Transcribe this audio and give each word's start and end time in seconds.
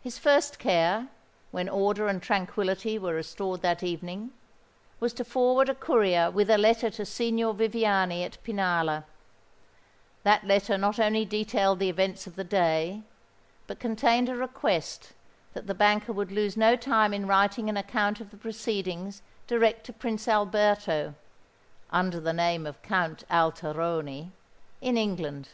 His 0.00 0.16
first 0.18 0.58
care, 0.58 1.08
when 1.50 1.68
order 1.68 2.08
and 2.08 2.22
tranquillity 2.22 2.98
were 2.98 3.12
restored 3.12 3.60
that 3.60 3.82
evening, 3.82 4.32
was 5.00 5.12
to 5.12 5.22
forward 5.22 5.68
a 5.68 5.74
courier 5.74 6.30
with 6.30 6.48
a 6.48 6.56
letter 6.56 6.88
to 6.92 7.04
Signor 7.04 7.52
Viviani 7.52 8.24
at 8.24 8.42
Pinalla. 8.42 9.04
That 10.22 10.44
letter 10.46 10.78
not 10.78 10.98
only 10.98 11.26
detailed 11.26 11.78
the 11.78 11.90
events 11.90 12.26
of 12.26 12.36
the 12.36 12.44
day, 12.44 13.02
but 13.66 13.78
contained 13.78 14.30
a 14.30 14.34
request 14.34 15.12
that 15.52 15.66
the 15.66 15.74
banker 15.74 16.14
would 16.14 16.32
lose 16.32 16.56
no 16.56 16.74
time 16.74 17.12
in 17.12 17.26
writing 17.26 17.68
an 17.68 17.76
account 17.76 18.22
of 18.22 18.30
the 18.30 18.38
proceedings 18.38 19.20
direct 19.46 19.84
to 19.84 19.92
Prince 19.92 20.26
Alberto 20.26 21.12
(under 21.90 22.18
the 22.18 22.32
name 22.32 22.64
of 22.64 22.80
Count 22.80 23.24
Alteroni) 23.30 24.30
in 24.80 24.96
England. 24.96 25.50